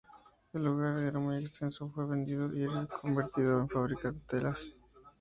El 0.53 0.63
lugar, 0.65 0.95
que 0.95 1.05
era 1.05 1.19
muy 1.19 1.37
extenso, 1.37 1.91
fue 1.93 2.07
vendido 2.07 2.51
y 2.55 2.65
reconvertido 2.65 3.59
en 3.59 3.69
fábrica 3.69 4.11
de 4.11 4.19
telas. 4.21 4.67